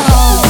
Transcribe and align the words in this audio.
Oh. 0.00 0.47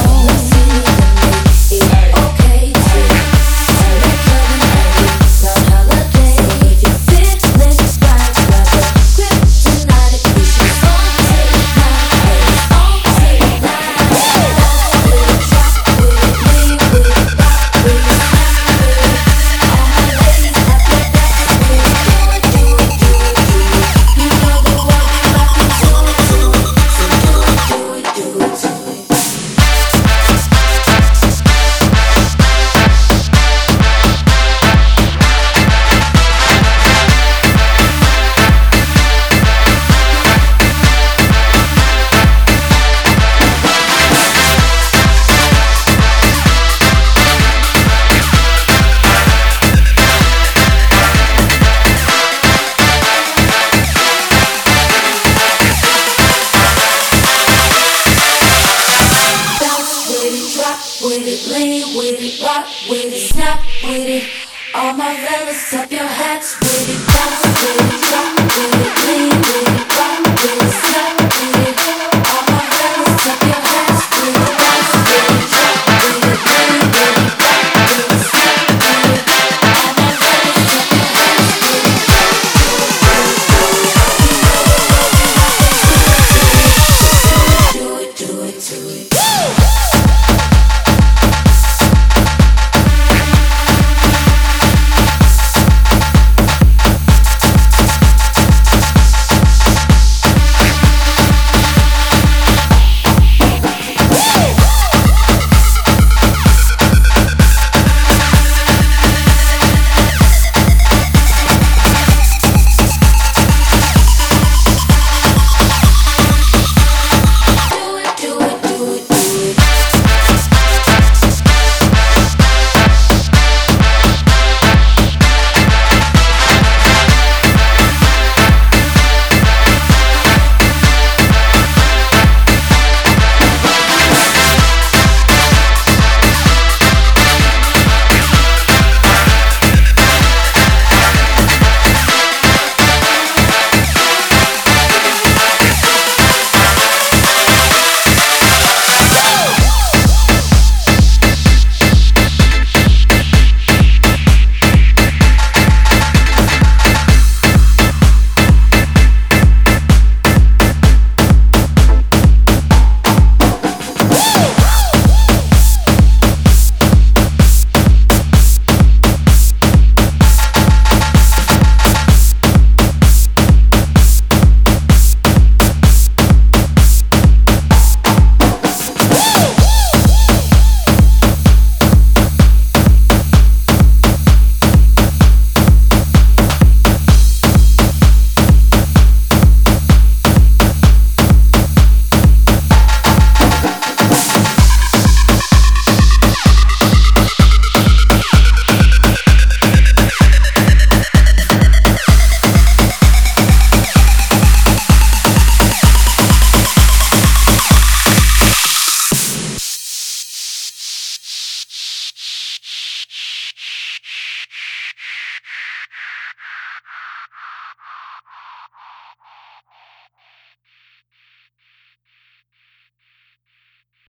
Don't 65.08 65.32
ever 65.40 65.54
stop 65.54 65.90
your 65.90 66.04
hats, 66.04 66.60
baby. 66.60 66.98
Bounce, 67.06 67.40
baby, 67.64 67.96
drop, 68.08 68.36
baby, 68.36 68.90
clean, 69.00 69.30
baby. 69.40 69.67